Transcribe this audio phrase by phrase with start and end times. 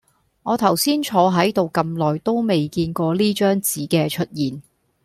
[0.41, 4.63] 我頭先坐喺度咁耐都未見過呢張紙嘅出現